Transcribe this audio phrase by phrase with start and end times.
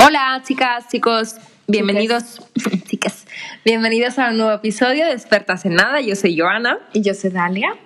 [0.00, 1.36] Hola chicas, chicos,
[1.66, 2.40] bienvenidos,
[2.86, 3.26] chicas,
[3.64, 6.00] bienvenidos a un nuevo episodio de Expertas en Nada.
[6.00, 7.76] Yo soy Joana Y yo soy Dalia.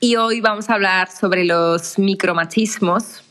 [0.00, 3.22] y hoy vamos a hablar sobre los micromachismos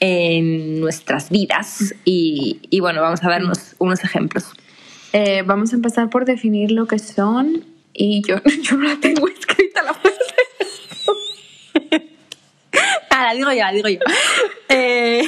[0.00, 4.52] en nuestras vidas y, y bueno, vamos a darnos unos ejemplos.
[5.12, 7.64] Eh, vamos a empezar por definir lo que son.
[7.94, 10.16] Y yo, yo no la tengo escrita la frase.
[13.18, 14.00] Ah, la digo yo, la digo yo.
[14.68, 15.22] Eh,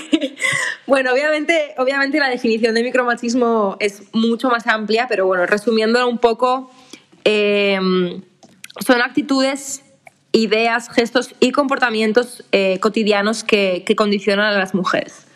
[0.87, 6.19] bueno, obviamente, obviamente la definición de micromachismo es mucho más amplia, pero bueno, resumiéndola un
[6.19, 6.73] poco,
[7.25, 7.79] eh,
[8.85, 9.85] son actitudes,
[10.33, 15.29] ideas, gestos y comportamientos eh, cotidianos que, que condicionan a las mujeres.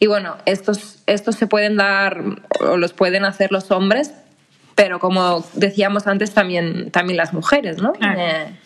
[0.00, 2.22] Y bueno, estos, estos se pueden dar
[2.60, 4.12] o los pueden hacer los hombres,
[4.74, 7.92] pero como decíamos antes, también, también las mujeres, ¿no?
[7.92, 8.56] Claro.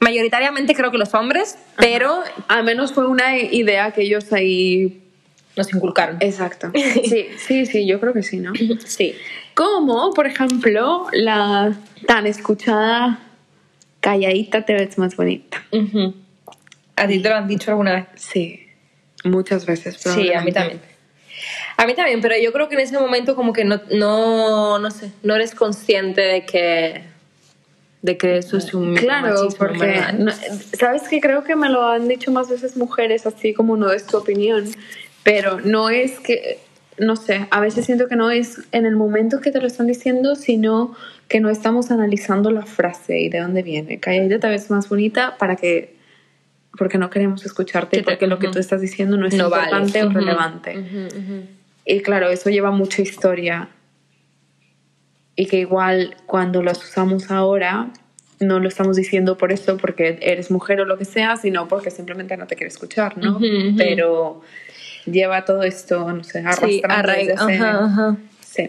[0.00, 5.02] Mayoritariamente creo que los hombres, pero Al menos fue una idea que ellos ahí.
[5.56, 6.16] nos inculcaron.
[6.20, 6.72] Exacto.
[6.74, 8.52] Sí, sí, sí, yo creo que sí, ¿no?
[8.86, 9.14] Sí.
[9.54, 11.74] Como, por ejemplo, la
[12.06, 13.18] tan escuchada
[14.00, 15.62] calladita te ves más bonita.
[16.96, 18.04] ¿A ti te lo han dicho alguna vez?
[18.16, 18.66] Sí,
[19.24, 19.96] muchas veces.
[19.98, 20.80] Sí, a mí también.
[21.76, 24.90] A mí también, pero yo creo que en ese momento como que no, no, no
[24.90, 27.02] sé, no eres consciente de que,
[28.02, 30.32] de que eso es un Claro, micromachismo, porque no-
[30.78, 34.06] sabes que creo que me lo han dicho más veces mujeres, así como no es
[34.06, 34.64] tu opinión,
[35.22, 36.58] pero no es que,
[36.98, 39.86] no sé, a veces siento que no es en el momento que te lo están
[39.86, 40.94] diciendo, sino
[41.28, 44.00] que no estamos analizando la frase y de dónde viene.
[44.00, 45.94] Calladita te ves más bonita para que,
[46.78, 50.02] porque no queremos escucharte, te- porque lo que tú estás diciendo no es no importante
[50.02, 50.78] o relevante.
[50.78, 51.42] ujú, ujú.
[51.84, 53.68] Y claro, eso lleva mucha historia.
[55.40, 57.88] Y que igual cuando los usamos ahora,
[58.40, 61.90] no lo estamos diciendo por eso, porque eres mujer o lo que sea, sino porque
[61.90, 63.40] simplemente no te quiere escuchar, ¿no?
[63.78, 64.42] Pero
[65.06, 68.16] lleva todo esto, no sé, arrastrando Sí, arraiga- desde ajá.
[68.44, 68.68] Sí.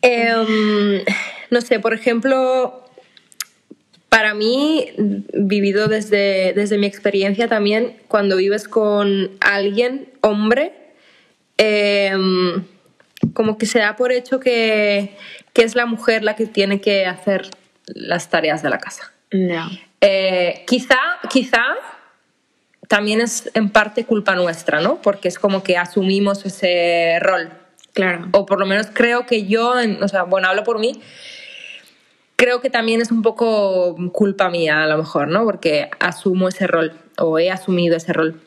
[0.00, 1.02] Em,
[1.50, 2.82] no sé, por ejemplo,
[4.08, 4.86] para mí,
[5.34, 10.72] vivido desde, desde mi experiencia también, cuando vives con alguien, hombre,
[11.58, 12.64] em,
[13.34, 15.16] como que se da por hecho que,
[15.52, 17.50] que es la mujer la que tiene que hacer
[17.86, 19.12] las tareas de la casa.
[19.30, 19.68] Ya.
[20.00, 20.98] Eh, quizá,
[21.30, 21.62] quizá
[22.88, 25.00] también es en parte culpa nuestra, ¿no?
[25.00, 27.50] Porque es como que asumimos ese rol
[27.94, 28.28] Claro.
[28.32, 31.00] o por lo menos creo que yo, o sea, bueno, hablo por mí,
[32.36, 35.44] creo que también es un poco culpa mía a lo mejor, ¿no?
[35.44, 38.40] Porque asumo ese rol o he asumido ese rol.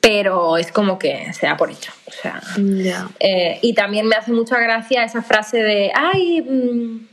[0.00, 1.92] Pero es como que se da por hecho.
[2.06, 3.08] O sea, Ya.
[3.18, 7.08] eh, y también me hace mucha gracia esa frase de, ay, mm,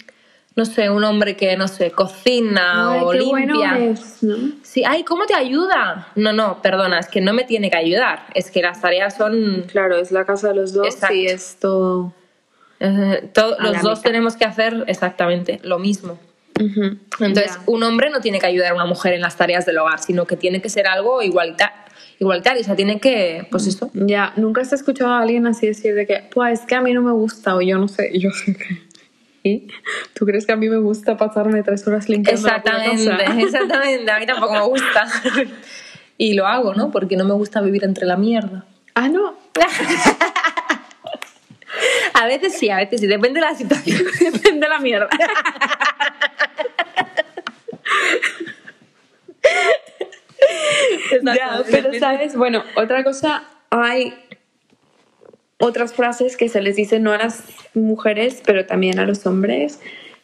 [0.55, 3.73] no sé, un hombre que, no sé, cocina Ay, o qué limpia.
[3.73, 4.35] bueno es, ¿no?
[4.61, 6.09] Sí, ay, ¿cómo te ayuda?
[6.15, 8.27] No, no, perdona, es que no me tiene que ayudar.
[8.35, 11.15] Es que las tareas son Claro, es la casa de los dos Exacto.
[11.15, 12.13] y es todo...
[12.79, 14.01] Eh, todo- los dos mitad.
[14.03, 16.19] tenemos que hacer exactamente lo mismo.
[17.19, 19.99] Entonces, un hombre no tiene que ayudar a una mujer en las tareas del hogar,
[19.99, 21.82] sino que tiene que ser algo igualita-
[22.23, 22.61] igualitario.
[22.61, 23.91] O sea, tiene que, pues eso.
[23.93, 26.93] Ya, nunca has escuchado a alguien así decir de que, pues es que a mí
[26.93, 28.93] no me gusta, o yo no sé, yo sé que.
[29.45, 29.67] ¿Y?
[30.13, 33.39] ¿Tú crees que a mí me gusta pasarme tres horas limpiando la Exactamente, casa?
[33.41, 34.11] exactamente.
[34.11, 35.05] A mí tampoco me gusta.
[36.17, 36.91] Y lo hago, ¿no?
[36.91, 38.65] Porque no me gusta vivir entre la mierda.
[38.95, 39.35] Ah, no.
[42.13, 44.03] A veces sí, a veces sí, depende de la situación.
[44.19, 45.09] Depende de la mierda.
[51.23, 54.13] Ya, pero sabes, bueno, otra cosa, hay
[55.59, 59.79] otras frases que se les dice no a las mujeres, pero también a los hombres,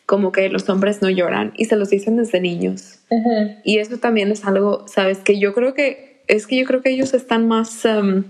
[0.06, 3.00] como que los hombres no lloran y se los dicen desde niños.
[3.64, 6.92] Y eso también es algo, sabes, que yo creo que es que yo creo que
[6.92, 8.24] ellos están más em,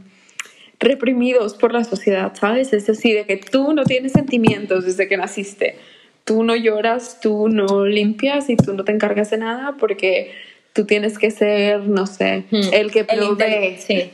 [0.80, 2.72] reprimidos por la sociedad, ¿sabes?
[2.74, 5.75] Es decir, de que tú no tienes sentimientos desde que naciste.
[6.24, 10.31] Tú no lloras, tú no limpias y tú no te encargas de nada porque
[10.74, 13.07] tú tienes que ser, no sé, el que Hmm.
[13.09, 13.25] El provee.
[13.28, 14.12] inte- sí.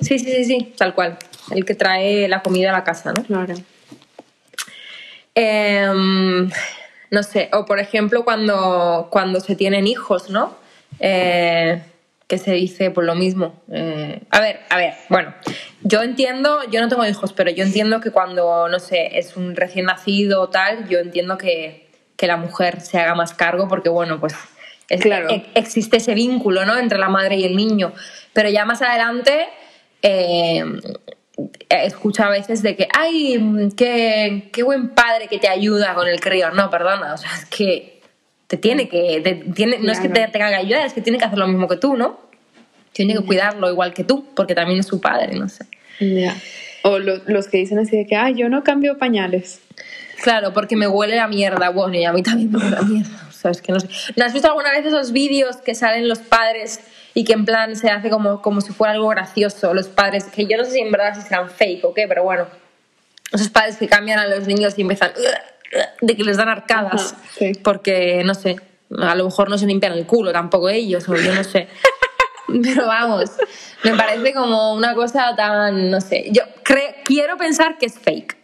[0.00, 1.18] sí, sí, sí, sí, tal cual.
[1.54, 3.22] El que trae la comida a la casa, ¿no?
[3.24, 3.54] Claro.
[5.34, 6.50] Em,
[7.10, 10.54] no sé, o por ejemplo cuando, cuando se tienen hijos, ¿no?
[11.00, 11.82] Eh,
[12.28, 13.60] que se dice por lo mismo.
[13.72, 15.34] Eh, a ver, a ver, bueno,
[15.82, 19.56] yo entiendo, yo no tengo hijos, pero yo entiendo que cuando, no sé, es un
[19.56, 23.88] recién nacido o tal, yo entiendo que, que la mujer se haga más cargo porque,
[23.88, 24.34] bueno, pues
[24.94, 25.28] es- Claro.
[25.30, 26.78] e- existe ese vínculo, ¿no?
[26.78, 27.92] Entre la madre y el niño.
[28.32, 29.46] Pero ya más adelante...
[30.02, 30.64] eh,
[31.68, 36.20] escucho a veces de que, ay, qué, qué buen padre que te ayuda con el
[36.20, 36.50] crío.
[36.50, 38.00] No, perdona, o sea, es que
[38.46, 41.18] te tiene que, te tiene, no es que te tenga que ayudar, es que tiene
[41.18, 42.20] que hacer lo mismo que tú, ¿no?
[42.92, 45.64] Tiene que cuidarlo igual que tú, porque también es su padre, no sé.
[46.84, 49.60] O lo- los que dicen así de que, ay, yo no cambio pañales.
[50.22, 51.70] Claro, porque me huele la mierda.
[51.70, 53.28] Bueno, y a mí también me huele la mierda.
[53.42, 53.88] O sea, es que no sé.
[54.14, 56.78] ¿No has visto alguna vez esos vídeos que salen los padres
[57.12, 59.74] y que en plan se hace como, como si fuera algo gracioso?
[59.74, 62.22] Los padres, que yo no sé si en verdad si serán fake o qué, pero
[62.22, 62.46] bueno.
[63.32, 65.10] Esos padres que cambian a los niños y empiezan
[66.00, 67.14] de que les dan arcadas.
[67.14, 67.52] Ajá, sí.
[67.64, 68.60] Porque, no sé,
[68.96, 71.68] a lo mejor no se limpian el culo tampoco ellos, o yo no sé.
[72.62, 73.30] Pero vamos,
[73.82, 76.28] me parece como una cosa tan, no sé.
[76.30, 76.42] Yo
[77.04, 78.36] quiero pensar que es fake,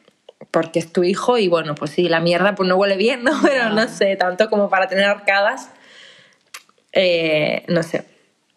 [0.50, 3.32] porque es tu hijo y bueno, pues sí, la mierda pues no huele bien, ¿no?
[3.42, 5.70] Pero no sé, tanto como para tener arcadas,
[6.92, 8.04] eh, no sé.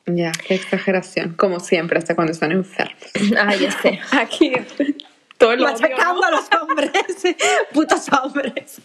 [0.07, 1.33] Ya, qué exageración.
[1.35, 2.97] Como siempre, hasta cuando están enfermos.
[3.37, 3.99] Ay, ya sé.
[4.11, 4.51] Aquí,
[5.37, 6.91] todo Machacando a los hombres,
[7.73, 8.81] putos hombres.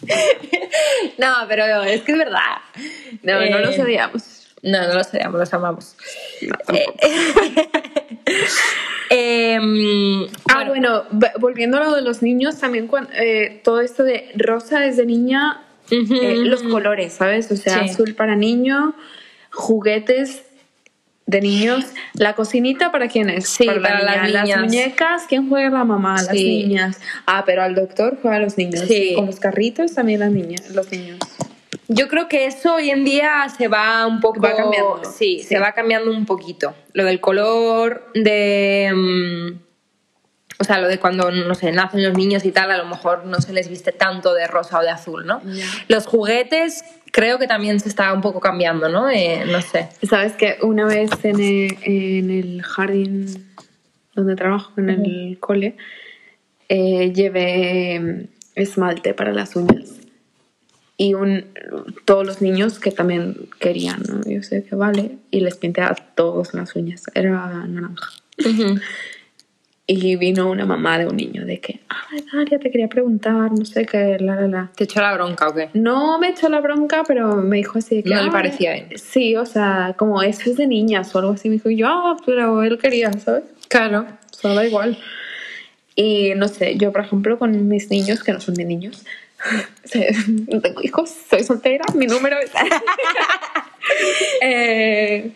[1.17, 2.57] No, pero es que es verdad.
[3.21, 4.47] No, no Eh, los odiamos.
[4.63, 5.95] No, no los odiamos, los amamos.
[6.41, 6.55] No,
[9.09, 11.03] Eh, em, Ah, bueno,
[11.39, 15.61] volviendo a lo de los niños, también cuan- eh, todo esto de rosa desde niña,
[15.89, 17.51] eh, los colores, ¿sabes?
[17.51, 17.89] O sea, Sí.
[17.91, 18.93] azul para niño,
[19.51, 20.43] juguetes
[21.25, 21.83] de niños,
[22.13, 23.49] la cocinita para quién es?
[23.49, 24.43] Sí, para las niña.
[24.43, 24.59] niñas.
[24.61, 26.15] muñecas, ¿quién juega la mamá?
[26.15, 26.99] Las niñas.
[27.25, 28.81] Ah, pero al doctor juega a los niños.
[28.87, 29.13] Sí.
[29.15, 31.19] Con los carritos también las niñas, los niños.
[31.89, 34.41] Yo creo que eso hoy en día se va un poco...
[34.41, 35.01] Va cambiando.
[35.03, 35.43] Sí, Sí.
[35.43, 36.73] se va cambiando un poquito.
[36.93, 38.91] Lo del color, de...
[38.93, 39.59] mm,
[40.59, 43.25] O sea, lo de cuando, no sé, nacen los niños y tal, a lo mejor
[43.25, 45.41] no se les viste tanto de rosa o de azul, ¿no?
[45.87, 49.09] Los juguetes creo que también se está un poco cambiando, ¿no?
[49.09, 49.89] Eh, no sé.
[50.09, 53.53] ¿Sabes que una vez en el, en el jardín
[54.15, 55.77] donde trabajo, en el cole,
[56.69, 59.91] eh, llevé esmalte para las uñas?
[60.97, 61.45] Y un,
[62.05, 64.21] todos los niños que también querían, ¿no?
[64.27, 68.09] Yo sé que vale, y les pinté a todos las uñas, era naranja.
[69.89, 72.03] Y vino una mamá de un niño de que, ah,
[72.33, 74.71] Dalia, te quería preguntar, no sé qué, la, la, la.
[74.75, 75.69] ¿Te echó la bronca o qué?
[75.75, 78.09] No me echó la bronca, pero me dijo así de que...
[78.09, 78.89] No le "Ay, parecía bien".
[78.97, 81.47] Sí, o sea, como eso es de niñas o algo así.
[81.47, 83.45] Me dijo, yo, ah, pero él quería, ¿sabes?
[83.69, 84.05] Claro.
[84.29, 84.97] O sea, da igual.
[85.95, 89.05] Y no sé, yo por ejemplo con mis niños, que no son de niños,
[90.49, 92.51] no tengo hijos, soy soltera, mi número es...
[94.41, 95.31] Eh,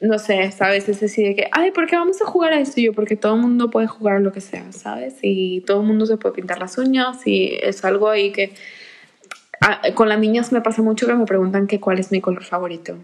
[0.00, 0.88] no sé, ¿sabes?
[0.88, 2.80] Es así de que, ay, ¿por qué vamos a jugar a esto?
[2.80, 5.14] Y yo, porque todo el mundo puede jugar lo que sea, ¿sabes?
[5.22, 8.52] Y todo el mundo se puede pintar las uñas y es algo ahí que...
[9.60, 12.44] Ah, con las niñas me pasa mucho que me preguntan que cuál es mi color
[12.44, 12.98] favorito.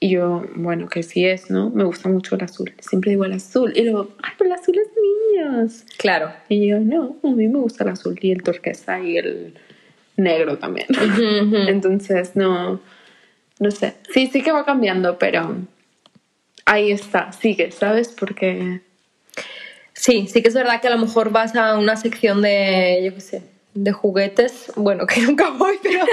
[0.00, 1.70] Y yo, bueno, que sí es, ¿no?
[1.70, 2.72] Me gusta mucho el azul.
[2.80, 3.72] Siempre digo el azul.
[3.74, 5.84] Y luego, ay, pero el azul es niños.
[5.96, 6.32] Claro.
[6.48, 9.54] Y yo, no, a mí me gusta el azul y el turquesa y el
[10.16, 10.88] negro también.
[11.68, 12.80] Entonces, no,
[13.60, 13.94] no sé.
[14.12, 15.56] Sí, sí que va cambiando, pero
[16.66, 18.08] ahí está, sigue, ¿sabes?
[18.08, 18.80] Porque
[19.94, 23.14] Sí, sí que es verdad que a lo mejor vas a una sección de, yo
[23.14, 23.42] qué sé,
[23.74, 26.04] de juguetes, bueno, que nunca voy, pero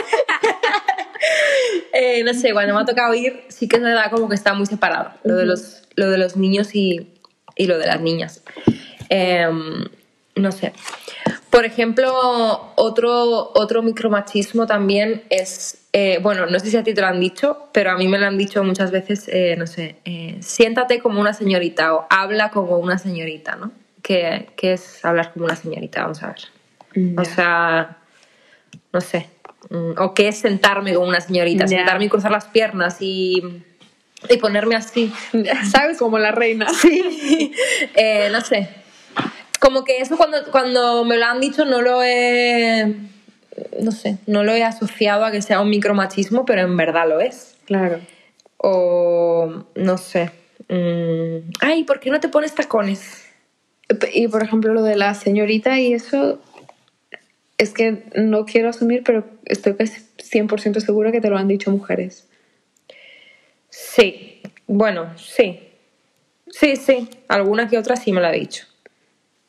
[1.94, 4.54] Eh, no sé, cuando me ha tocado ir, sí que es verdad como que está
[4.54, 7.12] muy separado, lo de los, lo de los niños y,
[7.58, 8.42] y lo de las niñas.
[9.10, 9.86] Em,
[10.36, 10.72] no sé.
[11.50, 17.02] Por ejemplo, otro, otro micromachismo también es, eh, bueno, no sé si a ti te
[17.02, 19.98] lo han dicho, pero a mí me lo han dicho muchas veces, eh, no sé,
[20.06, 23.72] eh, siéntate como una señorita o habla como una señorita, ¿no?
[24.02, 26.04] ¿Qué, qué es hablar como una señorita?
[26.04, 27.16] Vamos a ver.
[27.18, 27.36] O Ya.
[27.36, 27.98] sea,
[28.94, 29.28] no sé.
[29.70, 33.42] Mm, O qué es sentarme como una señorita, sentarme y cruzar las piernas y,
[34.30, 35.14] y ponerme así.
[35.72, 35.98] ¿Sabes?
[35.98, 36.68] como la reina.
[36.82, 37.54] Sí.
[37.96, 38.70] Eh, no sé.
[39.60, 42.96] Como que eso cuando, cuando me lo han dicho no lo he.
[43.80, 47.20] No sé, no lo he asociado a que sea un micromachismo, pero en verdad lo
[47.20, 47.56] es.
[47.66, 48.00] Claro.
[48.58, 49.64] O.
[49.76, 50.32] No sé.
[50.68, 53.26] mm, Ay, ¿por qué no te pones tacones?
[54.14, 56.40] Y por ejemplo, lo de la señorita y eso,
[57.62, 61.70] es que no quiero asumir, pero estoy casi 100% segura que te lo han dicho
[61.72, 62.28] mujeres.
[63.70, 64.42] Sí.
[64.68, 65.60] Bueno, sí.
[66.50, 67.10] Sí, sí.
[67.28, 68.66] Alguna que otra sí me lo ha dicho.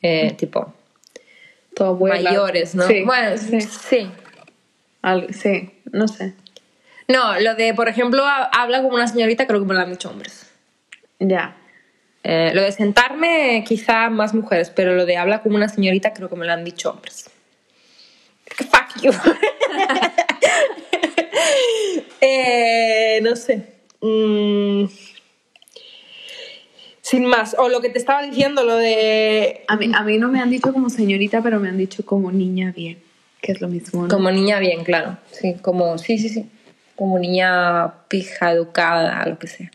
[0.02, 0.74] Eh, tipo,
[1.74, 2.30] Tu abuela.
[2.30, 2.86] mayores, ¿no?
[2.86, 3.60] Sí, Bueno, sí.
[3.60, 4.10] sí.
[5.00, 6.34] Al- sí, no sé.
[7.08, 9.90] No, lo de, por ejemplo, ha- habla como una señorita, creo que me lo han
[9.90, 10.50] dicho hombres.
[11.18, 11.56] Ya.
[12.24, 16.28] Eh, lo de sentarme, quizá más mujeres, pero lo de habla como una señorita, creo
[16.28, 17.30] que me lo han dicho hombres.
[18.46, 19.12] Fuck you.
[22.24, 23.66] Eh, no sé.
[24.00, 24.84] Mm.
[27.00, 27.56] Sin más.
[27.58, 29.64] O lo que te estaba diciendo, lo de.
[29.66, 32.30] A mí, a mí no me han dicho como señorita, pero me han dicho como
[32.30, 33.02] niña bien,
[33.40, 34.02] que es lo mismo.
[34.02, 34.08] ¿no?
[34.08, 35.18] Como niña, bien, claro.
[35.32, 35.98] Sí, como.
[35.98, 36.48] Sí, sí, sí.
[36.94, 39.70] como niña pija, educada, lo que sea.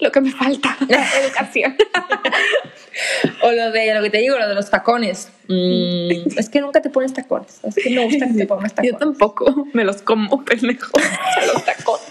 [0.00, 0.76] Lo que me falta,
[1.22, 1.76] educación.
[3.42, 5.30] O lo de lo que te digo, lo de los tacones.
[5.48, 7.60] Mm, es que nunca te pones tacones.
[7.64, 8.92] Es que me gusta que te pongas tacones.
[8.92, 10.92] Yo tampoco me los como, pendejo.
[11.52, 12.06] los tacones.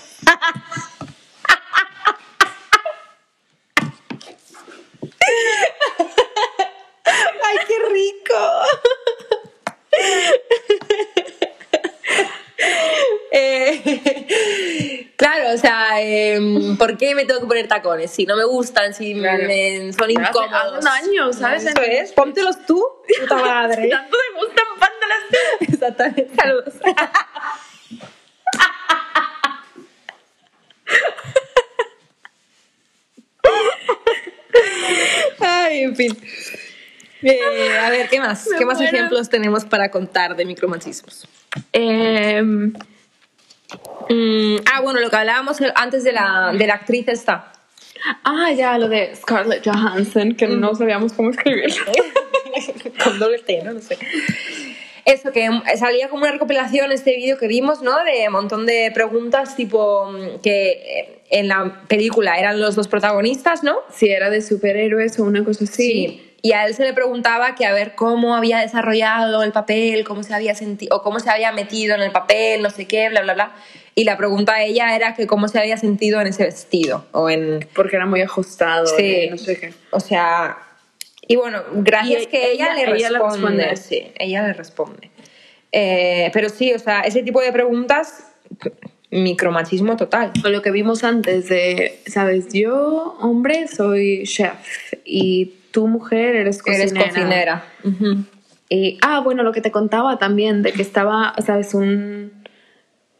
[7.44, 8.36] ¡Ay, qué rico!
[13.32, 16.51] Eh, claro, o sea, em,
[16.82, 18.10] ¿por qué me tengo que poner tacones?
[18.10, 19.44] Si no me gustan, si Claro.
[19.46, 20.80] me- son incómodos.
[20.80, 21.64] Hace un año, ¿sabes?
[21.64, 22.84] Eso es, póntelos tú,
[23.20, 23.88] puta madre.
[23.88, 25.24] Tanto me gustan pándalas.
[25.60, 26.32] Exactamente.
[26.36, 26.74] Saludos.
[35.40, 36.18] Ay, en fin.
[37.24, 38.48] Eh, a ver, ¿qué más?
[38.48, 38.96] Me ¿Qué más muero.
[38.98, 41.28] ejemplos tenemos para contar de micromachismos?
[41.72, 42.74] Em,
[44.10, 47.54] Mm, ah, bueno, lo que hablábamos antes de la, de la actriz esta.
[48.24, 51.86] ah, ya, lo de Scarlett Johansson, que no sabíamos cómo escribirlo.
[53.04, 53.74] Con doble T, ¿no?
[53.74, 53.98] No sé.
[55.06, 57.92] Eso, que salía como una recopilación este vídeo que vimos, ¿no?
[58.04, 62.88] De un montón de preguntas, tipo mm, que eh, en la película eran los dos
[62.88, 63.78] protagonistas, ¿no?
[63.92, 66.31] Si era de superhéroes o una cosa así.
[66.44, 70.24] Y a él se le preguntaba que a ver cómo había desarrollado el papel, cómo
[70.24, 73.22] se había sentido, o cómo se había metido en el papel, no sé qué, bla,
[73.22, 73.52] bla, bla.
[73.94, 77.30] Y la pregunta a ella era que cómo se había sentido en ese vestido, o
[77.30, 77.68] en...
[77.76, 78.88] Porque era muy ajustado.
[78.88, 79.26] Sí.
[79.26, 79.74] y no sé qué.
[79.92, 80.58] O sea,
[81.28, 83.66] y bueno, gracias Y que ella, ella- le ella responde.
[83.66, 83.76] responde.
[83.78, 85.12] Sí, ella le responde.
[85.72, 88.26] Eh, pero sí, o sea, ese tipo de preguntas,
[89.12, 90.32] micromachismo total.
[90.44, 96.84] Lo que vimos antes de, sabes, yo, hombre, soy chef y tú, mujer, eres cocinera.
[96.84, 97.66] Eres cocinera.
[98.70, 102.32] Y, ah, bueno, lo que te contaba también, de que estaba, sabes, un,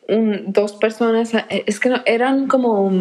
[0.08, 2.92] un- dos personas, eh, es que no- eran como,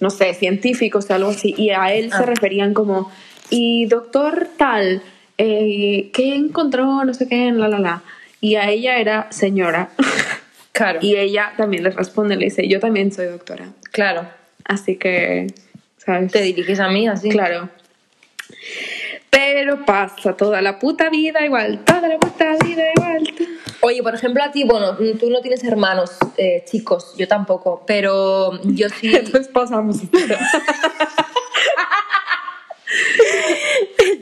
[0.00, 2.18] no sé, científicos o algo así, y a él Ah.
[2.18, 3.10] se referían como,
[3.50, 5.02] y doctor tal,
[5.38, 7.04] eh, ¿qué encontró?
[7.04, 8.02] No sé qué, la, la, la.
[8.40, 9.90] Y a ella era señora.
[10.72, 13.68] Claro, y ella también le responde, le dice, yo también soy doctora.
[13.92, 14.28] claro.
[14.64, 15.46] Así que,
[15.98, 16.32] ¿sabes?
[16.32, 17.28] Te diriges a mí así.
[17.28, 17.68] Claro.
[19.30, 23.34] Pero pasa toda la puta vida igual, toda la puta vida igual.
[23.80, 28.60] Oye, por ejemplo, a ti, bueno, tú no tienes hermanos eh, chicos, yo tampoco, pero
[28.62, 29.08] yo sí.
[29.14, 29.96] Entonces pasamos.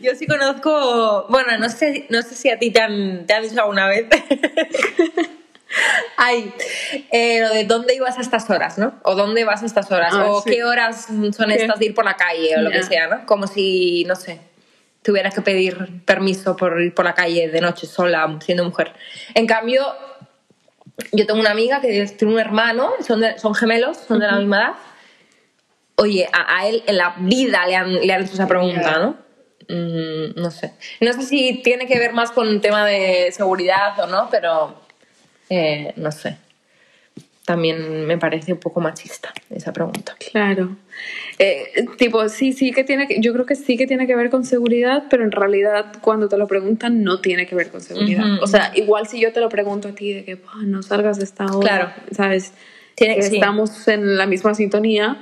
[0.00, 3.42] Yo sí conozco, bueno, no sé, no sé si a ti te han, te han
[3.42, 4.06] dicho alguna vez.
[6.16, 6.52] Ay,
[7.10, 8.94] eh, lo de dónde ibas a estas horas, ¿no?
[9.04, 10.50] O dónde vas a estas horas, Ah, o sí.
[10.50, 11.54] qué horas son ¿Qué?
[11.54, 12.88] estas de ir por la calle, o lo que Ya.
[12.88, 13.26] sea, ¿no?
[13.26, 14.40] Como si, no sé,
[15.02, 18.92] tuvieras que pedir permiso por ir por la calle de noche sola, siendo mujer.
[19.34, 19.84] En cambio,
[21.12, 24.36] yo tengo una amiga que tiene un hermano, son, de- son gemelos, son de la
[24.38, 24.72] misma edad.
[25.96, 28.98] Oye, a, a él en la vida le han, le han hecho esa pregunta.
[28.98, 29.16] ¿no?
[29.68, 30.72] Mm, no sé.
[31.00, 34.81] No sé si tiene que ver más con un tema de seguridad o no, pero
[35.54, 36.36] eh, no sé.
[37.44, 40.14] También me parece un poco machista esa pregunta.
[40.30, 40.76] Claro.
[41.40, 44.30] Eh, tipo, sí, sí que tiene que, yo creo que sí que tiene que ver
[44.30, 48.24] con seguridad, pero en realidad cuando te lo preguntan no tiene que ver con seguridad.
[48.34, 50.82] Ujú, O sea, igual si yo te lo pregunto a ti de que "Ah, no
[50.84, 51.92] salgas de esta hora, Claro.
[52.12, 52.52] ¿sabes?
[52.94, 53.34] Tiene- que sí.
[53.36, 55.18] estamos en la misma sintonía,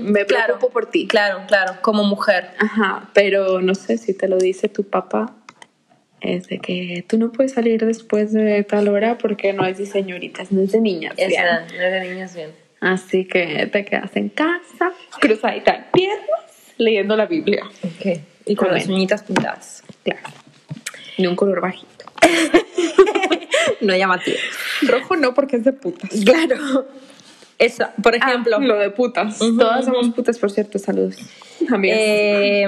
[0.00, 1.06] me claro, por ti.
[1.08, 2.50] Claro, claro, como mujer.
[2.58, 5.34] Ajá, pero no sé si te lo dice tu papá,
[6.24, 9.86] es de que tú no puedes salir después de tal hora porque no es de
[9.86, 11.14] señoritas, no es de niñas.
[11.16, 11.30] bien.
[11.32, 12.50] Esa, no es de niñas bien.
[12.80, 17.62] Así que te quedas en casa, cruzadita de piernas, leyendo la Biblia.
[17.82, 18.18] Ok.
[18.46, 19.82] Y con las uñitas pintadas.
[20.02, 20.20] Claro.
[21.16, 22.04] De un color bajito.
[23.80, 24.36] No llamativo.
[24.82, 26.10] Rojo no porque es de putas.
[26.24, 26.86] Claro.
[27.58, 28.56] Eso, por ejemplo.
[28.56, 29.40] Ah, lo de putas.
[29.40, 30.78] Ujú, Todas somos putas, por cierto.
[30.78, 31.16] Saludos.
[31.70, 31.98] Amigas.
[32.00, 32.66] Eh,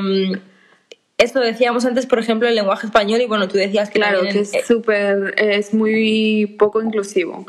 [1.19, 4.41] eso decíamos antes, por ejemplo, el lenguaje español, y bueno, tú decías que claro, que
[4.41, 7.47] es eh, súper, es muy poco inclusivo.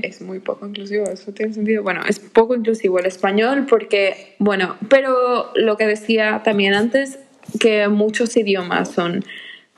[0.00, 1.82] Es muy poco inclusivo, eso tiene sentido.
[1.82, 7.18] Bueno, es poco inclusivo el español porque, bueno, pero lo que decía también antes,
[7.58, 9.24] que muchos idiomas son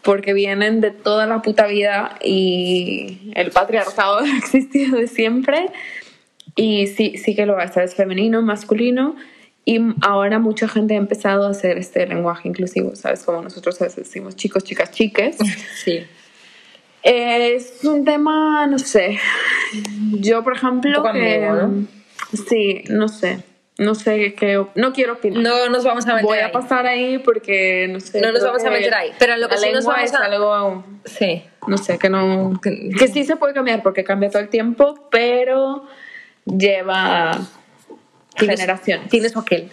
[0.02, 5.70] porque vienen de toda la puta vida y el patriarcado ha existido de siempre
[6.54, 9.16] y sí, sí que lo es, es femenino, masculino
[9.68, 13.22] y ahora mucha gente ha empezado a hacer este lenguaje inclusivo, ¿sabes?
[13.24, 15.36] Como nosotros a veces decimos chicos, chicas, chiques.
[15.84, 16.06] Sí.
[17.02, 19.18] Es un tema, no sé.
[20.12, 21.48] Yo, por ejemplo, que.
[22.48, 23.44] Sí, no sé.
[23.78, 24.64] No sé qué.
[24.74, 25.42] No quiero opinar.
[25.42, 28.20] No nos vamos a meter Voy a pasar ahí porque no sé.
[28.20, 30.24] No nos vamos a meter ahí, pero lo que la sí nos vamos es a-
[30.24, 30.84] algo.
[31.04, 31.44] Sí.
[31.68, 32.58] No sé, que no.
[32.62, 35.86] Que- Que sí se puede cambiar porque cambia todo el tiempo, pero
[36.46, 37.38] lleva
[38.36, 39.08] generaciones.
[39.08, 39.68] Tienes aquel.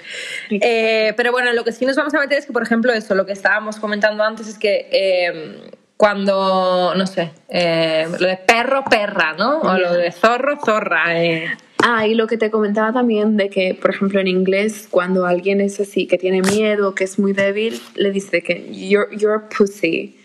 [0.50, 3.16] Eh, pero bueno, lo que sí nos vamos a meter es que, por ejemplo, eso,
[3.16, 8.84] lo que estábamos comentando antes es que eh, cuando, no sé, eh, lo de perro,
[8.90, 9.60] perra, ¿no?
[9.62, 11.24] O lo de zorro, zorra.
[11.24, 11.48] eh.
[11.86, 15.60] Ah, y lo que te comentaba también de que, por ejemplo, en inglés, cuando alguien
[15.60, 20.18] es así, que tiene miedo, que es muy débil, le dice que you're, you're pussy.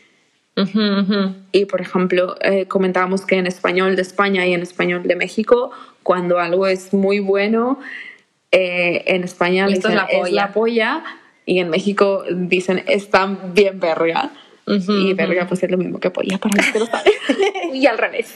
[0.56, 1.34] Ujú, ujú.
[1.52, 5.70] Y, por ejemplo, eh, comentábamos que en español de España y en español de México,
[6.02, 7.78] cuando algo es muy bueno,
[8.52, 10.26] eh, en España Esto es dicen la polla".
[10.28, 11.04] es la polla
[11.46, 14.30] y en México dicen está bien verga.
[14.70, 17.10] Y verga pues es lo mismo que polla para los que lo saben.
[17.72, 18.34] y al revés.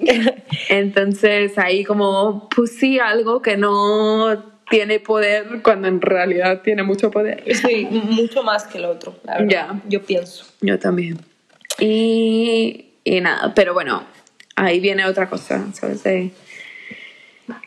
[0.68, 7.42] Entonces ahí como pussy algo que no tiene poder cuando en realidad tiene mucho poder.
[7.56, 9.74] Sí, mucho más que el otro, la verdad.
[9.88, 10.46] Yo pienso.
[10.60, 11.18] Yo también.
[11.80, 14.04] Y, y nada, pero bueno,
[14.54, 16.04] ahí viene otra cosa, ¿sabes?
[16.04, 16.30] De-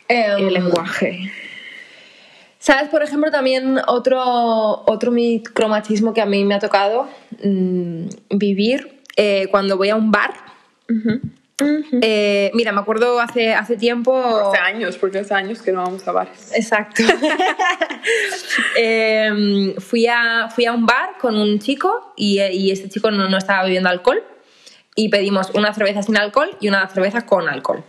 [0.08, 1.30] Em, el lenguaje.
[2.66, 7.08] ¿Sabes, por ejemplo, también otro, otro micromachismo que a mí me ha tocado
[7.44, 10.34] mm, vivir eh, cuando voy a un bar?
[12.02, 14.16] Eh, mira, me acuerdo hace, hace tiempo...
[14.48, 16.50] Hace años, porque hace años que no vamos a bares.
[16.56, 17.04] Exacto.
[18.76, 23.28] Em, fui, a, fui a un bar con un chico y, y este chico no,
[23.28, 24.24] no estaba bebiendo alcohol
[24.96, 27.84] y pedimos una cerveza sin alcohol y una cerveza con alcohol.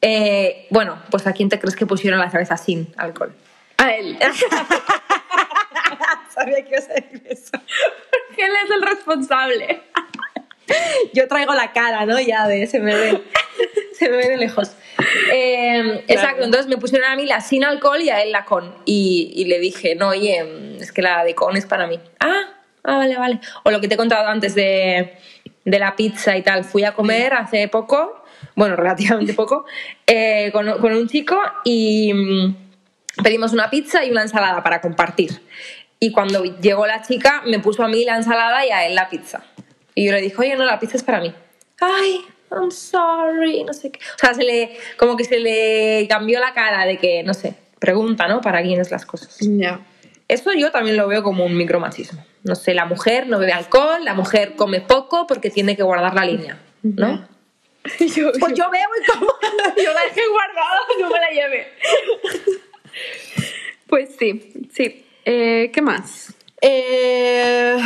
[0.00, 3.34] Eh, bueno, pues ¿a quién te crees que pusieron la cerveza sin alcohol?
[3.78, 4.18] A él.
[6.34, 7.52] Sabía que ibas a decir eso.
[7.52, 9.82] Porque él es el responsable.
[11.12, 12.20] Yo traigo la cara, ¿no?
[12.20, 13.22] Ya de se me ve,
[13.98, 14.72] se me ve de lejos.
[15.32, 18.74] Eh, Exacto, entonces me pusieron a mí la sin alcohol y a él la con.
[18.84, 21.98] Y, y le dije, no, oye, es que la de con es para mí.
[22.20, 23.40] Ah, ah, vale, vale.
[23.64, 25.14] O lo que te he contado antes de,
[25.64, 26.64] de la pizza y tal.
[26.64, 28.22] Fui a comer hace poco,
[28.54, 29.66] bueno, relativamente poco,
[30.06, 32.61] eh, con, con un chico y mm,
[33.22, 35.42] pedimos una pizza y una ensalada para compartir.
[35.98, 39.08] Y cuando llegó la chica, me puso a mí la ensalada y a él la
[39.08, 39.44] pizza.
[39.94, 41.32] Y yo le dije, oye, no, la pizza es para mí.
[41.80, 44.00] Ay, I'm sorry, no sé qué.
[44.16, 47.54] O sea, se le, como que se le cambió la cara de que, no sé,
[47.78, 48.40] pregunta, ¿no?
[48.40, 49.36] Para quién es las cosas.
[49.40, 49.80] Ya.
[50.28, 52.24] Eso yo también lo veo como un micromachismo.
[52.42, 56.14] No sé, la mujer no bebe alcohol, la mujer come poco porque tiene que guardar
[56.14, 57.28] la línea, ¿no?
[57.98, 59.26] Yo, Pues yo bebo y como.
[59.76, 61.66] yo la dejé guardada, no me la llevé.
[63.86, 65.04] Pues sí, sí.
[65.24, 66.34] Eh, ¿Qué más?
[66.60, 67.76] Eh,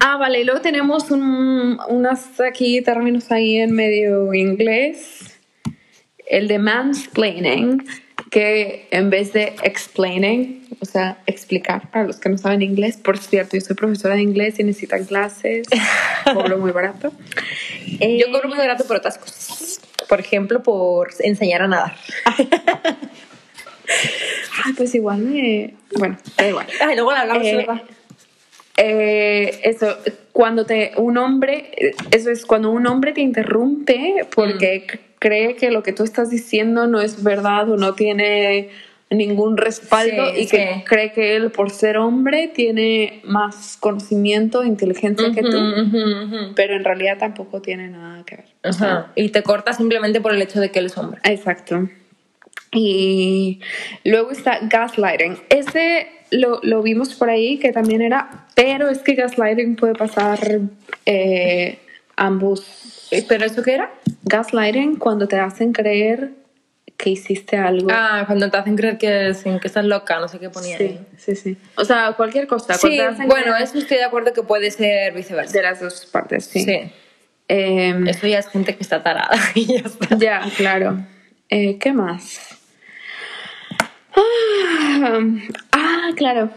[0.00, 5.38] Ah, vale, y luego tenemos un, unos aquí términos ahí en medio inglés.
[6.26, 7.86] El de mansplaining,
[8.30, 13.18] que en vez de explaining, o sea, explicar para los que no saben inglés, por
[13.18, 15.66] cierto, yo soy profesora de inglés y necesitan clases,
[16.34, 17.12] cobro muy barato.
[18.00, 19.80] Eh, yo cobro muy barato por otras cosas.
[20.08, 21.96] Por ejemplo, por enseñar a nadar.
[24.64, 25.74] ah, pues igual me...
[25.98, 26.66] Bueno, da igual.
[26.80, 27.66] Ay, luego la hablamos, Eh.
[28.78, 29.96] Eh, eso,
[30.32, 31.70] cuando te un hombre,
[32.10, 36.28] eso es cuando un hombre te interrumpe porque c- cree que lo que tú estás
[36.28, 38.68] diciendo no es verdad o no tiene
[39.08, 40.82] ningún respaldo Sí, y que sí.
[40.84, 45.58] cree que él por ser hombre tiene más conocimiento, inteligencia que tú,
[46.54, 48.44] pero en realidad tampoco tiene nada que ver.
[48.64, 48.78] O Ajá.
[48.78, 51.20] sea, Y te corta simplemente por el hecho de que él es hombre.
[51.24, 51.88] Exacto.
[52.72, 53.60] Y
[54.04, 55.38] luego está gaslighting.
[55.48, 60.38] Ese lo, lo vimos por ahí que también era, pero es que gaslighting puede pasar
[61.06, 61.78] eh,
[62.16, 63.08] ambos.
[63.28, 63.90] ¿Pero eso qué era?
[64.24, 66.30] Gaslighting cuando te hacen creer
[66.96, 67.88] que hiciste algo.
[67.92, 71.00] Ah, cuando te hacen creer que, que estás loca, no sé qué ponía sí, ahí.
[71.18, 71.56] sí, sí.
[71.76, 72.74] O sea, cualquier cosa.
[72.74, 75.52] Sí, cuando te hacen bueno, creer- eso estoy de acuerdo que puede ser viceversa.
[75.52, 76.64] de las dos partes, sí.
[76.64, 76.80] Sí.
[77.48, 80.16] Em, Eso ya es gente que está tarada y ya está.
[80.18, 80.98] Ya, claro.
[81.48, 82.58] Eh, ¿Qué más?
[84.14, 85.20] Ah,
[85.72, 86.50] ah, claro.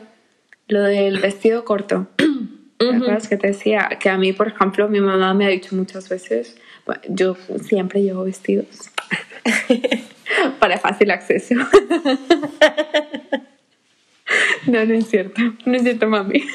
[0.68, 2.08] Lo del vestido corto.
[2.78, 3.90] ¿Te acuerdas que te decía?
[4.00, 8.02] Que a mí, por ejemplo, mi mamá me ha dicho muchas veces, bueno, yo siempre
[8.02, 8.90] llevo vestidos
[10.60, 11.56] para fácil acceso.
[14.68, 15.42] no, no es cierto.
[15.66, 16.44] No es cierto, mami.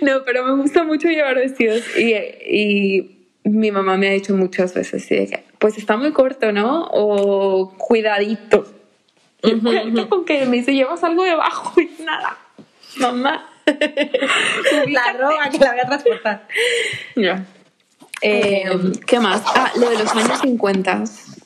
[0.00, 4.74] No, pero me gusta mucho llevar vestidos y, y mi mamá me ha dicho muchas
[4.74, 6.88] veces que, pues está muy corto, ¿no?
[6.92, 8.64] O cuidadito.
[9.42, 12.36] Y cuidadito con que me dice, llevas algo debajo y nada.
[12.96, 13.48] Mamá.
[14.88, 16.48] La ropa que la voy a transportar.
[17.16, 17.46] Ya.
[18.20, 19.42] Eh, Eh, ¿Qué más?
[19.46, 21.04] Ah, lo de los años 50.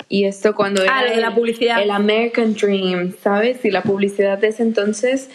[0.08, 1.82] Y esto cuando era Ah, lo de la publicidad.
[1.82, 3.64] El American Dream, ¿sabes?
[3.64, 5.30] Y la publicidad de ese entonces,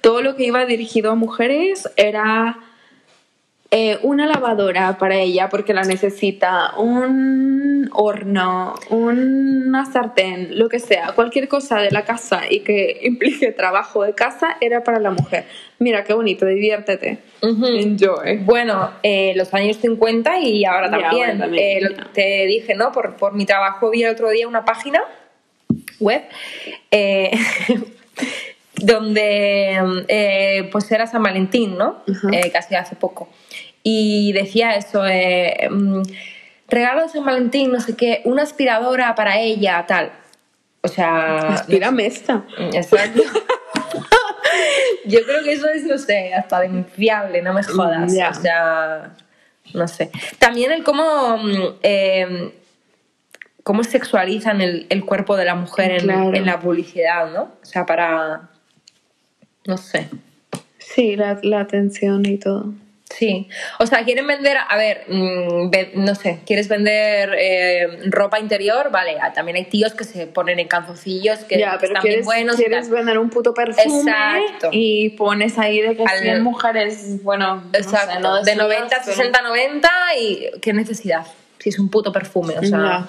[0.00, 2.58] todo lo que iba dirigido a mujeres era
[3.70, 11.12] eh, una lavadora para ella porque la necesita, un horno, una sartén, lo que sea,
[11.14, 15.46] cualquier cosa de la casa y que implique trabajo de casa era para la mujer.
[15.78, 17.18] Mira qué bonito, diviértete.
[17.42, 18.38] Enjoy.
[18.38, 21.30] Bueno, eh, los años 50 y ahora Y también.
[21.30, 22.06] ahora también, Eh, lo-.
[22.12, 22.92] Te dije, ¿no?
[22.92, 25.02] Por, por mi trabajo vi el otro día una página
[26.00, 26.22] web
[26.90, 27.30] eh,
[28.86, 32.02] donde eh, pues era San Valentín, ¿no?
[32.08, 32.28] Ajá.
[32.32, 33.28] Eh, casi hace poco.
[33.82, 36.02] Y decía eso, eh, mm,
[36.68, 40.12] regalo de San Valentín, no sé qué, una aspiradora para ella, tal.
[40.82, 41.54] O sea...
[41.54, 42.44] Aspírame esta.
[42.72, 43.22] Exacto.
[45.04, 48.12] Yo creo que eso es, no sé, hasta denunciable, no me jodas.
[48.12, 49.16] O sea,
[49.74, 50.12] no sé.
[50.38, 52.54] También el cómo, mm, eh,
[53.64, 57.42] cómo sexualizan el, el cuerpo de la mujer en la publicidad, ¿no?
[57.60, 58.50] O sea, para...
[59.66, 60.08] No sé.
[60.78, 62.72] Sí, la, la atención y todo.
[63.08, 63.48] Sí,
[63.78, 68.90] o sea, quieren vender, a ver, mm, ve- no sé, quieres vender eh, ropa interior,
[68.90, 72.24] vale, ah, también hay tíos que se ponen en calzoncillos que, ya, pero están bien
[72.24, 72.56] buenos.
[72.56, 74.70] quieres vender un puto perfume Exacto.
[74.72, 78.68] y pones ahí de que Al- 100 mujeres, bueno, no sé, Exacto, no de desnudas,
[78.68, 81.24] 90, pero- 60, 90 y qué necesidad,
[81.60, 82.78] si es un puto perfume, o sea...
[82.78, 83.08] Ya.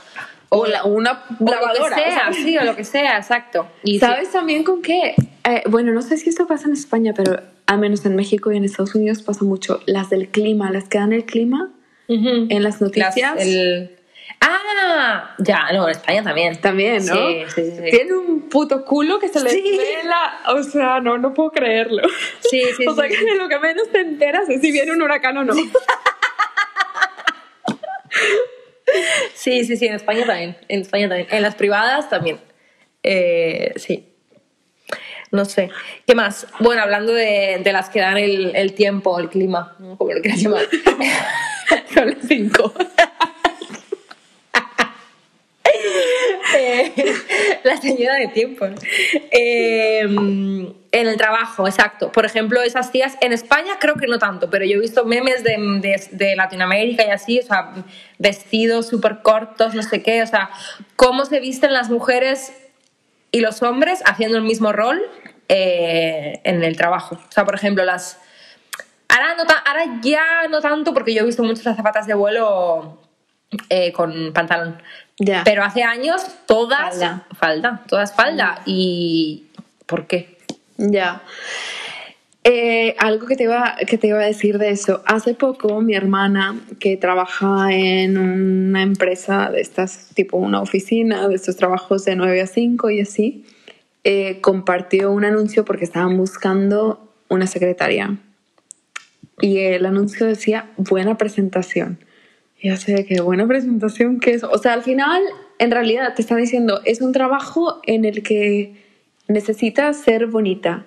[0.50, 1.90] O, la- una o lavadora.
[1.98, 2.44] lo que sea, o sea.
[2.44, 3.68] sí, o lo que sea, exacto.
[3.84, 5.14] Y ¿Sabes también con qué?
[5.50, 8.58] Eh, bueno, no sé si esto pasa en España, pero al menos en México y
[8.58, 9.80] en Estados Unidos pasa mucho.
[9.86, 11.72] Las del clima, las que dan el clima
[12.08, 12.16] sí.
[12.18, 12.48] Ujú.
[12.50, 13.16] en las noticias.
[13.18, 13.94] Las- el-
[14.42, 16.60] Ah, ya, no, en España también.
[16.62, 17.16] También, ¿no?
[17.16, 17.84] Sí, sí, sí.
[17.92, 19.64] Tiene un puto culo que se le Sí.
[20.54, 22.04] O sea, no, no puedo creerlo.
[22.42, 25.02] Sí, sí, o sea, que de lo que menos te enteras es si viene un
[25.02, 25.54] huracán o no.
[29.34, 30.58] Sí, sí, sí, en España también.
[30.68, 31.28] En España también.
[31.32, 32.40] En las privadas también.
[33.04, 34.07] Eh, sí.
[35.32, 35.70] No sé.
[36.06, 36.48] ¿Qué más?
[36.60, 39.98] Bueno, hablando de, de las que dan el, el tiempo, el clima, ¿no?
[39.98, 40.66] como lo quieras llamar.
[41.94, 42.74] Son las cinco.
[46.58, 46.94] Eh,
[47.64, 48.68] la señora de tiempo.
[48.68, 48.76] ¿no?
[49.32, 52.12] Eh, en el trabajo, exacto.
[52.12, 55.44] Por ejemplo, esas tías, en España creo que no tanto, pero yo he visto memes
[55.44, 57.74] de, de- de Latinoamérica y así, o sea,
[58.18, 60.50] vestidos súper cortos, no sé qué, o sea,
[60.96, 62.54] cómo se visten las mujeres
[63.32, 65.02] y los hombres haciendo el mismo rol
[65.50, 67.16] eh, en el trabajo.
[67.16, 68.20] O sea, por ejemplo, las...
[69.10, 73.02] Ahora, no ta- ahora ya no tanto porque yo he visto muchas zapatas de vuelo
[73.70, 74.82] eh, con pantalón.
[75.18, 75.44] Ya.
[75.46, 77.26] Pero hace años todas Falda.
[77.40, 78.62] falda, todas falda.
[78.66, 79.48] ¿Y
[79.86, 80.38] por qué?
[80.78, 81.22] Ya.
[82.50, 85.02] Eh, algo que te, iba, que te iba a decir de eso.
[85.06, 91.36] Hace poco mi hermana, que trabaja en una empresa de estas, tipo una oficina, de
[91.36, 93.44] estos trabajos de 9 a 5 y así,
[94.06, 98.16] eh, compartió un anuncio porque estaban buscando una secretaria.
[99.42, 102.00] Y el anuncio decía buena presentación.
[102.62, 104.46] Y yo sé que buena presentación, ¿qué es?
[104.46, 105.22] O sea, al final,
[105.60, 108.86] en realidad te están diciendo, es un trabajo en el que
[109.28, 110.86] necesitas ser bonita.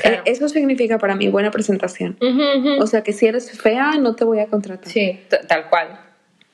[0.00, 0.16] Claro.
[0.16, 2.16] Eh, eso significa para mí buena presentación.
[2.80, 4.88] O sea, que si eres fea, no te voy a contratar.
[4.90, 6.00] Sí, tal cual,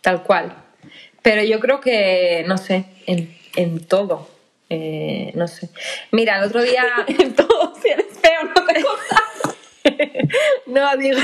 [0.00, 0.54] tal cual.
[1.22, 4.28] Pero yo creo que, no sé, en, en todo,
[4.70, 5.68] eh, no sé.
[6.12, 6.84] Mira, el otro día...
[7.06, 8.76] En todo, si eres feo, no te
[10.66, 11.20] no, digo,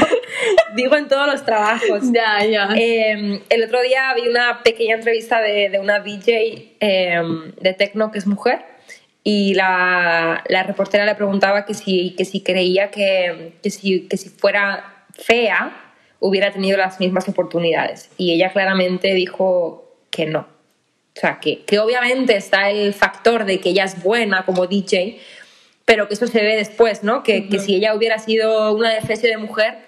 [0.74, 2.12] digo en todos los trabajos.
[2.12, 2.68] ya, ya.
[2.76, 7.22] Eh, el otro día vi una pequeña entrevista de, de una DJ eh,
[7.60, 8.71] de techno que es mujer
[9.24, 14.16] y la, la reportera le preguntaba que si, que si creía que, que, si, que
[14.16, 20.40] si fuera fea hubiera tenido las mismas oportunidades y ella claramente dijo que no.
[21.14, 25.20] O sea, que, que obviamente está el factor de que ella es buena como DJ,
[25.84, 27.22] pero que eso se ve después, ¿no?
[27.22, 29.78] Que, que si ella hubiera sido una defensa de mujer,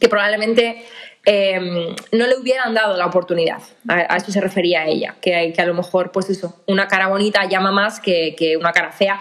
[0.00, 0.84] que probablemente
[1.26, 3.58] eh, no le hubieran dado la oportunidad.
[3.88, 7.08] A, a eso se refería ella, que, que a lo mejor, pues eso, una cara
[7.08, 9.20] bonita llama más que, que una cara fea,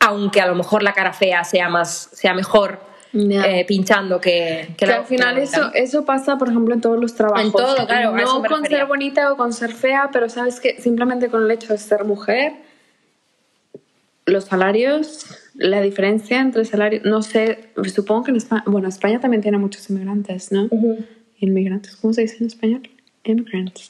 [0.00, 2.80] aunque a lo mejor la cara fea sea, más, sea mejor
[3.14, 6.98] eh, pinchando que, que Que la- al final eso, eso pasa, por ejemplo, en todos
[7.00, 7.46] los trabajos.
[7.46, 11.28] En todo, claro, No con ser bonita o con ser fea, pero sabes que simplemente
[11.30, 12.52] con el hecho de ser mujer,
[14.26, 19.40] los salarios, la diferencia entre salarios, no sé, supongo que en España, bueno, España también
[19.40, 20.68] tiene muchos inmigrantes, ¿no?
[21.40, 22.88] Inmigrantes, ¿cómo se dice en español?
[23.24, 23.88] Immigrants.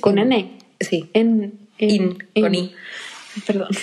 [0.00, 0.58] Con N.
[0.80, 2.72] Sí, En, In, con I.
[3.46, 3.68] Perdón.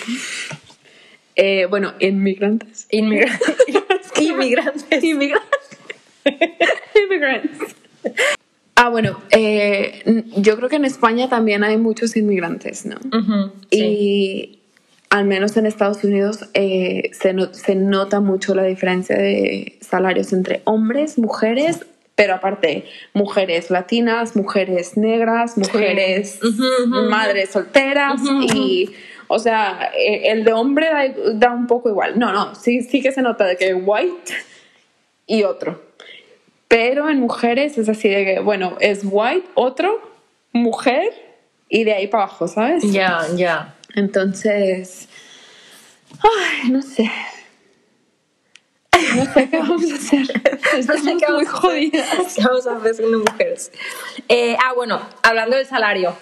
[1.36, 2.88] Eh, bueno, inmigrantes.
[2.92, 3.40] Inmigra-
[4.22, 5.04] inmigrantes.
[5.04, 5.60] Inmigrantes.
[7.04, 7.76] Immigrants.
[8.76, 12.98] Ah, bueno, eh, yo creo que en España también hay muchos inmigrantes, ¿no?
[13.72, 13.80] Sí.
[13.80, 14.60] Y
[15.10, 20.34] al menos en Estados Unidos eh, se, no- se nota mucho la diferencia de salarios
[20.34, 21.84] entre hombres, mujeres
[22.16, 26.40] Pero aparte, mujeres latinas, mujeres negras, mujeres
[27.10, 28.22] madres solteras
[28.56, 28.92] y,
[29.28, 32.20] o sea, e- el de hombre da, da un poco igual.
[32.20, 34.32] No, no, sí, sí que se nota de que white
[35.26, 35.82] y otro.
[36.68, 40.00] Pero en mujeres es así de que, bueno, es white, otro,
[40.52, 41.10] mujer
[41.68, 42.84] y de ahí para abajo, ¿sabes?
[42.92, 43.76] Ya, ya.
[43.96, 45.08] Entonces,
[46.20, 47.10] ay, no sé.
[49.16, 50.22] No sé qué vamos a hacer.
[50.78, 52.34] Estamos qué vamos muy jodidas.
[52.36, 53.72] ¿Qué vamos a hacer siendo mujeres?
[54.30, 56.16] Eh, ah, bueno, hablando del salario.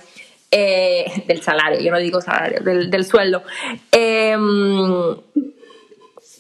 [0.52, 3.44] eh, del salario, yo no digo salario, del, del sueldo.
[3.92, 4.36] Eh,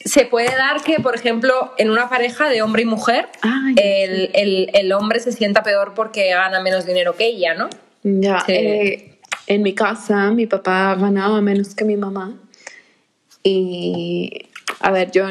[0.03, 3.29] se puede dar que, por ejemplo, en una pareja de hombre y mujer,
[3.77, 7.69] el, el- el hombre se sienta peor porque gana menos dinero que ella, ¿no?
[8.03, 8.51] Ya, Sí.
[8.53, 12.33] eh, en mi casa mi papá ganaba menos que mi mamá
[13.43, 14.47] y
[14.79, 15.25] a ver, yo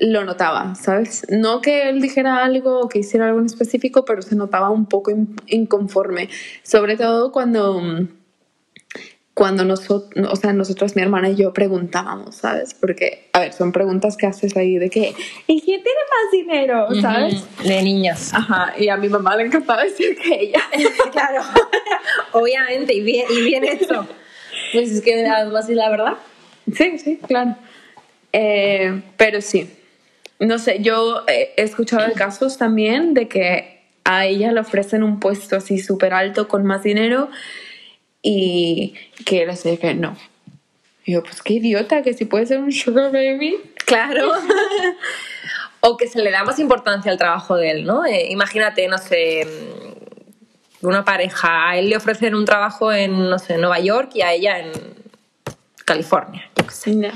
[0.00, 1.26] lo notaba, ¿sabes?
[1.30, 4.86] No que él dijera algo o que hiciera algo en específico, pero se notaba un
[4.86, 6.28] poco in- inconforme,
[6.62, 7.80] sobre todo cuando
[9.34, 12.72] cuando nosotros, o sea, nosotros, mi hermana y yo preguntábamos, ¿sabes?
[12.72, 15.14] Porque, a ver, son preguntas que haces ahí de que,
[15.46, 16.88] ¿y quién tiene más dinero?
[17.02, 17.44] ¿Sabes?
[17.62, 18.32] De niñas.
[18.32, 20.60] Ajá, y a mi mamá le encantaba decir que ella.
[21.12, 21.42] claro,
[22.32, 24.06] obviamente, y bien, y bien hecho.
[24.72, 26.14] Pues es que algo así, la verdad.
[26.74, 27.56] Sí, sí, claro.
[28.32, 29.70] Eh, pero sí,
[30.38, 35.02] no sé, yo eh, he escuchado de casos también de que a ella le ofrecen
[35.02, 37.28] un puesto así súper alto con más dinero
[38.22, 38.94] y
[39.24, 40.16] que él así de que no.
[41.04, 43.56] Y yo, pues qué idiota, que si puede ser un sugar baby.
[43.84, 44.32] Claro.
[45.80, 48.04] o que se le da más importancia al trabajo de él, ¿no?
[48.04, 53.38] Eh, imagínate, no sé, mm, una pareja, a él le ofrecen un trabajo en, no
[53.38, 54.72] sé, Nueva York y a ella en
[55.84, 57.00] California, yo qué sé.
[57.00, 57.12] Ya.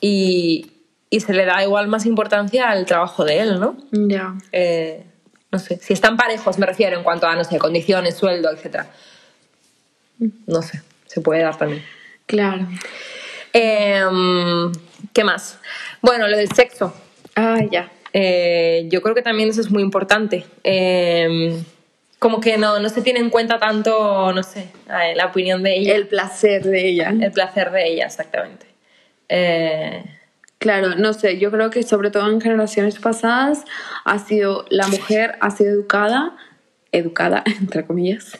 [0.00, 0.70] Y,
[1.12, 3.76] y se le da igual más importancia al trabajo de él, ¿no?
[3.92, 4.34] Ya.
[4.50, 5.04] Eh,
[5.50, 8.86] no sé, si están parejos me refiero en cuanto a, no sé, condiciones, sueldo, etc.
[10.46, 11.84] No sé, se puede dar también.
[12.24, 12.66] Claro.
[13.52, 14.72] Em,
[15.12, 15.58] ¿Qué más?
[16.00, 16.94] Bueno, lo del sexo.
[17.36, 17.92] Ah, ya.
[18.14, 20.46] Eh, yo creo que también eso es muy importante.
[20.64, 21.62] Em,
[22.18, 25.76] como que no, no se tiene en cuenta tanto, no sé, eh, la opinión de
[25.76, 27.12] ella, el, El placer de ella.
[27.34, 28.64] placer de ella, exactamente.
[29.28, 30.02] Eh,
[30.62, 33.64] Claro, no sé, yo creo que sobre todo en generaciones pasadas
[34.04, 36.36] ha sido, la mujer ha sido educada,
[36.92, 38.38] educada, entre comillas,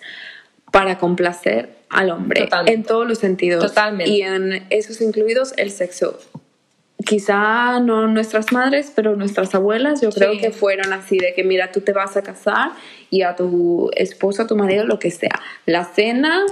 [0.70, 2.72] para complacer al hombre Totalmente.
[2.74, 3.66] en todos los sentidos.
[3.66, 4.08] Totalmente.
[4.10, 6.18] Y en esos incluidos el sexo.
[7.04, 10.38] Quizá no nuestras madres, pero nuestras abuelas yo creo Sí.
[10.38, 12.70] que fueron así, de que mira, tú te vas a casar
[13.10, 15.40] y a tu esposo, a tu marido, lo que sea.
[15.66, 16.46] La cena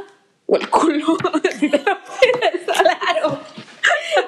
[0.46, 1.16] o el culo.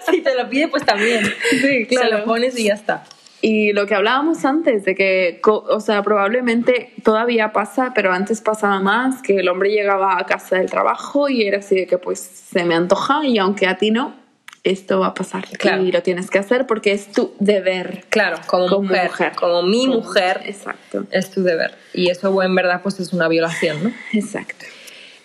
[0.05, 0.13] claro.
[0.17, 1.25] si te lo pide, pues también.
[1.51, 3.05] Sí, Se lo pones y ya está.
[3.45, 8.79] Y lo que hablábamos antes, de que, o sea, probablemente todavía pasa, pero antes pasaba
[8.81, 12.21] más, que el hombre llegaba a casa del trabajo y era así de que pues
[12.21, 14.15] se me antoja y aunque a ti no,
[14.63, 15.45] esto va a pasar.
[15.59, 15.83] Claro.
[15.83, 18.05] Y lo tienes que hacer porque es tu deber.
[18.11, 19.33] Claro, como, Como mujer, mujer.
[19.35, 21.05] como mi Como- mujer, Exacto.
[21.11, 21.75] es tu deber.
[21.95, 23.93] Y eso, en verdad, pues es una violación, ¿no?
[24.13, 24.67] Exacto.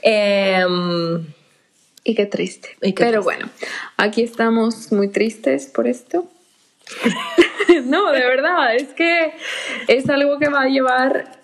[0.01, 1.23] Em,
[2.09, 2.69] Y qué triste.
[2.81, 3.23] Y qué pero triste.
[3.43, 3.49] bueno,
[3.97, 6.25] aquí estamos muy tristes por esto.
[7.85, 9.33] no, de verdad, es que
[9.89, 11.37] es algo que va a llevar,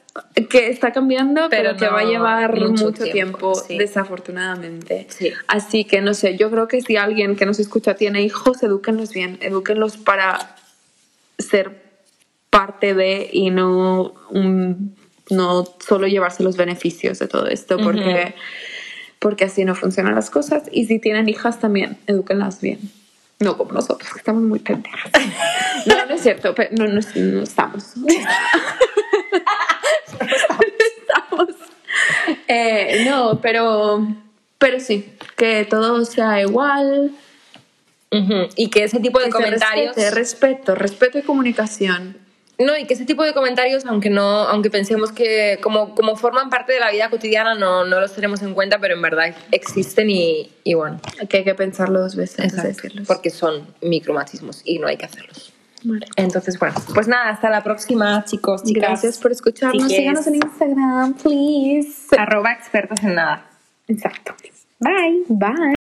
[0.49, 3.11] que está cambiando, pero, Pero que va a llevar mucho mucho, tiempo,
[3.51, 3.77] tiempo, sí.
[3.77, 5.05] desafortunadamente.
[5.09, 5.33] Sí.
[5.47, 9.11] Así que no sé, yo creo que si alguien que nos escucha tiene hijos, edúquenlos
[9.11, 10.55] bien, edúquenlos para
[11.37, 11.83] ser
[12.49, 14.95] parte de y no, un-
[15.29, 18.33] no solo llevarse los beneficios de todo esto, porque,
[19.23, 20.63] porque así no funcionan las cosas.
[20.69, 22.91] Y si tienen hijas también, edúquenlas bien.
[23.39, 25.11] No como nosotros, que estamos muy pendejas.
[25.85, 27.93] No, no es cierto, pero no, no, no estamos.
[30.19, 31.49] estamos.
[32.47, 34.07] Eh, no, pero,
[34.57, 37.11] pero sí, que todo sea igual.
[38.55, 39.95] Y que ese tipo de que comentarios.
[40.11, 42.17] respeto, respeto y comunicación.
[42.59, 46.49] No, y que ese tipo de comentarios, aunque no, aunque pensemos que como, como forman
[46.49, 50.09] parte de la vida cotidiana, no, no los tenemos en cuenta, pero en verdad existen
[50.09, 53.07] y, y bueno, Que hay que pensarlo dos veces antes de exacto, decirlos.
[53.07, 55.51] porque son micromachismos y no hay que hacerlos.
[55.83, 56.05] Vale.
[56.15, 58.83] Entonces, bueno, pues nada, hasta la próxima, chicos, chicas.
[58.83, 59.83] Gracias por escucharnos.
[59.87, 59.97] Chiques.
[59.97, 62.15] Síganos en Instagram, please.
[62.17, 63.49] Arroba expertos en nada.
[63.87, 64.33] Exacto.
[64.79, 65.23] Bye.
[65.27, 65.73] Bye.